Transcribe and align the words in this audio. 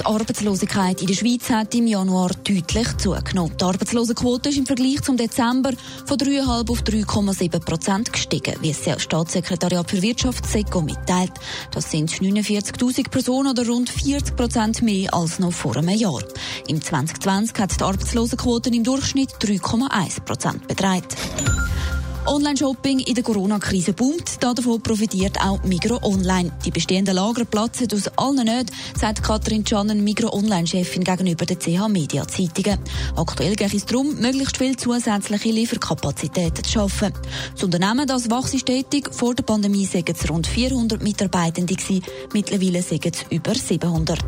Die 0.00 0.06
Arbeitslosigkeit 0.06 1.00
in 1.00 1.06
der 1.06 1.14
Schweiz 1.14 1.50
hat 1.50 1.74
im 1.74 1.86
Januar 1.86 2.30
deutlich 2.44 2.96
zugenommen. 2.98 3.56
Die 3.58 3.64
Arbeitslosenquote 3.64 4.48
ist 4.48 4.58
im 4.58 4.66
Vergleich 4.66 5.02
zum 5.02 5.16
Dezember 5.16 5.72
von 6.06 6.18
3,5 6.18 6.70
auf 6.70 6.82
3,7 6.82 7.60
Prozent 7.60 8.12
gestiegen, 8.12 8.54
wie 8.60 8.70
es 8.70 8.82
das 8.82 9.02
Staatssekretariat 9.02 9.90
für 9.90 10.02
Wirtschaft 10.02 10.46
SECO 10.46 10.80
mitteilt. 10.80 11.32
Das 11.72 11.90
sind 11.90 12.10
49.000 12.10 13.10
Personen 13.10 13.50
oder 13.50 13.66
rund 13.66 13.90
40 13.90 14.36
Prozent 14.36 14.82
mehr 14.82 15.12
als 15.14 15.38
noch 15.38 15.52
vor 15.52 15.76
einem 15.76 15.90
Jahr. 15.90 16.22
Im 16.68 16.80
2020 16.80 17.58
hat 17.58 17.78
die 17.78 17.84
Arbeitslosenquote 17.84 18.70
im 18.70 18.84
Durchschnitt 18.84 19.30
3,1 19.40 20.20
Prozent 20.24 20.66
beträgt. 20.68 21.16
Online-Shopping 22.26 23.00
in 23.00 23.14
der 23.14 23.24
Corona-Krise 23.24 23.92
boomt. 23.92 24.42
Davon 24.42 24.80
profitiert 24.80 25.38
auch 25.40 25.62
Migro 25.64 25.98
Online. 26.02 26.52
Die 26.64 26.70
bestehenden 26.70 27.16
Lager 27.16 27.44
platzen 27.44 27.88
aus 27.92 28.08
allen 28.16 28.44
nicht, 28.44 28.70
sagt 28.98 29.22
Katrin 29.22 29.66
Schannen, 29.66 30.04
Migro 30.04 30.32
Online-Chefin 30.32 31.04
gegenüber 31.04 31.46
den 31.46 31.58
CH 31.58 31.88
Media 31.88 32.26
Zeitungen. 32.26 32.78
Aktuell 33.16 33.56
geht 33.56 33.74
es 33.74 33.86
darum, 33.86 34.14
möglichst 34.16 34.56
viel 34.56 34.76
zusätzliche 34.76 35.50
Lieferkapazitäten 35.50 36.64
zu 36.64 36.70
schaffen. 36.70 37.12
Das 37.54 37.64
Unternehmen, 37.64 38.06
das 38.06 38.30
wächst 38.30 38.60
stetig. 38.60 39.08
Vor 39.12 39.34
der 39.34 39.42
Pandemie 39.42 39.86
sagen 39.86 40.14
es 40.16 40.30
rund 40.30 40.46
400 40.46 41.02
Mitarbeitende. 41.02 41.74
Mittlerweile 42.32 42.82
sagen 42.82 43.12
es 43.12 43.24
über 43.30 43.54
700. 43.54 44.18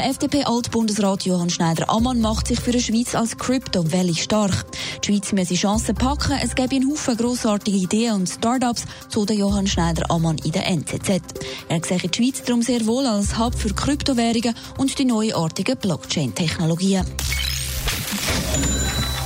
Der 0.00 0.08
FDP-Altbundesrat 0.08 1.26
Johann 1.26 1.50
Schneider-Ammann 1.50 2.22
macht 2.22 2.46
sich 2.46 2.58
für 2.58 2.72
die 2.72 2.80
Schweiz 2.80 3.14
als 3.14 3.36
Crypto 3.36 3.92
Valley 3.92 4.14
stark. 4.14 4.64
Die 5.02 5.08
Schweiz 5.08 5.30
müsse 5.32 5.56
Chancen 5.56 5.94
packen, 5.94 6.38
es 6.42 6.54
gäbe 6.54 6.76
einen 6.76 6.90
Haufen 6.90 7.18
grossartige 7.18 7.76
Ideen 7.76 8.14
und 8.14 8.26
Start-ups, 8.26 8.86
so 9.10 9.26
der 9.26 9.36
Johann 9.36 9.66
Schneider-Ammann 9.66 10.38
in 10.38 10.52
der 10.52 10.66
NZZ. 10.68 11.20
Er 11.68 11.84
sehe 11.84 11.98
die 11.98 12.16
Schweiz 12.16 12.42
darum 12.42 12.62
sehr 12.62 12.86
wohl 12.86 13.04
als 13.04 13.38
Hub 13.38 13.54
für 13.54 13.74
Kryptowährungen 13.74 14.54
und 14.78 14.98
die 14.98 15.04
neuartigen 15.04 15.76
Blockchain-Technologien. 15.76 17.04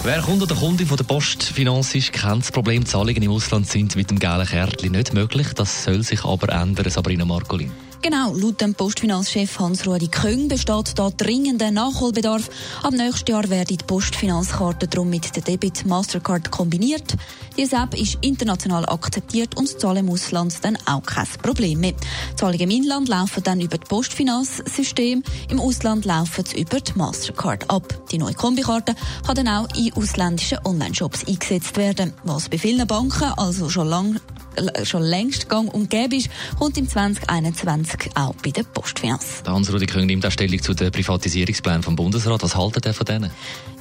Wer 0.02 0.22
Kunde 0.22 0.42
oder 0.42 0.56
Kundin 0.56 0.88
von 0.88 0.96
der 0.96 1.04
Postfinanz 1.04 1.94
ist, 1.94 2.12
kennt 2.12 2.42
das 2.42 2.50
Problem. 2.50 2.84
Zahlungen 2.84 3.22
im 3.22 3.30
Ausland 3.30 3.68
sind 3.68 3.94
mit 3.94 4.10
dem 4.10 4.18
gelben 4.18 4.44
Kärtchen 4.44 4.90
nicht 4.90 5.14
möglich. 5.14 5.52
Das 5.54 5.84
soll 5.84 6.02
sich 6.02 6.24
aber 6.24 6.48
ändern, 6.48 6.90
Sabrina 6.90 7.24
Marcolin. 7.24 7.70
Genau, 8.04 8.34
laut 8.34 8.60
dem 8.60 8.74
Postfinanzchef 8.74 9.58
Hans-Ruedi 9.58 10.08
Köng 10.08 10.46
besteht 10.48 10.98
da 10.98 11.08
dringender 11.08 11.70
Nachholbedarf. 11.70 12.50
Ab 12.82 12.92
nächstes 12.92 13.24
Jahr 13.26 13.48
werden 13.48 13.78
die 13.78 13.82
Postfinanzkarten 13.82 14.90
darum 14.90 15.08
mit 15.08 15.34
der 15.34 15.42
Debit 15.42 15.86
Mastercard 15.86 16.50
kombiniert. 16.50 17.16
Diese 17.56 17.76
App 17.76 17.98
ist 17.98 18.18
international 18.20 18.84
akzeptiert 18.84 19.56
und 19.56 19.80
Zahlen 19.80 20.06
im 20.06 20.10
Ausland 20.10 20.62
dann 20.62 20.76
auch 20.84 21.02
kein 21.02 21.26
Problem 21.42 21.80
mehr. 21.80 21.94
Zahlungen 22.36 22.60
im 22.60 22.70
Inland 22.72 23.08
laufen 23.08 23.42
dann 23.42 23.62
über 23.62 23.78
das 23.78 23.88
Postfinanzsystem, 23.88 25.22
im 25.48 25.58
Ausland 25.58 26.04
laufen 26.04 26.44
sie 26.44 26.60
über 26.60 26.80
die 26.80 26.92
Mastercard 26.96 27.70
ab. 27.70 27.88
Die 28.10 28.18
neue 28.18 28.34
Kombikarte 28.34 28.94
kann 29.26 29.36
dann 29.36 29.48
auch 29.48 29.68
in 29.74 29.94
ausländischen 29.94 30.58
Online-Shops 30.66 31.26
eingesetzt 31.26 31.78
werden, 31.78 32.12
was 32.24 32.50
bei 32.50 32.58
vielen 32.58 32.86
Banken 32.86 33.32
also 33.38 33.70
schon 33.70 33.88
lange 33.88 34.20
schon 34.84 35.02
längst 35.02 35.48
gang 35.48 35.72
und 35.72 35.90
gäbe 35.90 36.16
ist, 36.16 36.28
kommt 36.58 36.76
im 36.78 36.88
2021 36.88 38.10
auch 38.14 38.34
bei 38.42 38.50
der 38.50 38.62
Postfinanz. 38.62 39.42
Hans-Rudi 39.46 39.86
König 39.86 40.08
nimmt 40.08 40.26
auch 40.26 40.30
Stellung 40.30 40.60
zu 40.60 40.74
den 40.74 40.90
Privatisierungsplänen 40.90 41.82
vom 41.82 41.96
Bundesrat. 41.96 42.42
Was 42.42 42.56
haltet 42.56 42.86
ihr 42.86 42.94
von 42.94 43.06
denen? 43.06 43.30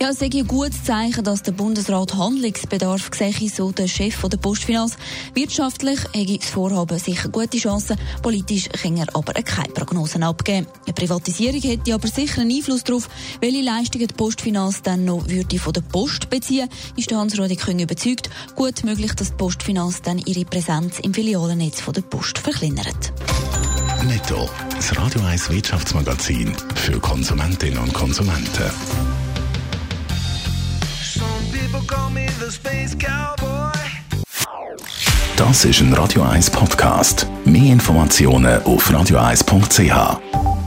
Ja, 0.02 0.10
es 0.10 0.22
ist 0.22 0.34
ein 0.34 0.48
gutes 0.48 0.84
Zeichen, 0.84 1.24
dass 1.24 1.44
der 1.44 1.52
Bundesrat 1.52 2.16
Handlungsbedarf 2.16 3.10
sehe, 3.14 3.50
so 3.50 3.72
der 3.72 3.88
Chef 3.88 4.22
der 4.22 4.38
Postfinanz. 4.38 4.98
Wirtschaftlich 5.34 6.00
hätte 6.14 6.38
das 6.38 6.50
Vorhaben 6.50 7.00
sicher 7.00 7.30
gute 7.30 7.58
Chancen, 7.58 7.98
politisch 8.22 8.70
kann 8.70 8.98
er 8.98 9.08
aber 9.16 9.34
keine 9.34 9.74
Prognosen 9.74 10.24
abgeben. 10.24 10.68
Eine 10.86 10.94
Privatisierung 10.94 11.62
hätte 11.62 11.94
aber 11.94 12.08
sicher 12.08 12.42
einen 12.42 12.52
Einfluss 12.52 12.84
darauf, 12.84 13.10
welche 13.40 13.62
Leistungen 13.62 14.08
die 14.08 14.14
Postfinanz 14.14 14.82
dann 14.82 15.06
noch 15.06 15.28
würde 15.28 15.60
von 15.60 15.74
der 15.74 15.82
Post 15.82 16.30
beziehen, 16.30 16.70
ist 16.98 17.10
der 17.12 17.20
Hans-Rudi 17.20 17.56
König 17.56 17.84
überzeugt. 17.84 18.30
Gut 18.56 18.84
möglich, 18.84 19.14
dass 19.14 19.30
die 19.30 19.38
Postfinanz 19.38 20.02
dann 20.02 20.18
ihre 20.18 20.46
Präsenz 20.64 21.00
im 21.00 21.14
Filialennetz 21.14 21.82
von 21.82 21.94
der 21.94 22.04
Post 22.04 22.38
verkleinert. 22.38 23.12
Netto. 24.06 24.50
Das 24.74 24.98
Radio 24.98 25.20
1 25.26 25.50
Wirtschaftsmagazin 25.50 26.56
für 26.76 27.02
Konsumentinnen 27.02 27.80
und 27.80 27.94
Konsumenten. 27.94 28.72
Das 35.36 35.66
ist 35.66 35.82
ein 35.82 35.94
Radio 35.94 36.22
1 36.22 36.50
Podcast. 36.52 37.28
Mehr 37.44 37.74
Informationen 37.74 38.64
auf 38.64 38.90
radio1.ch. 38.90 40.63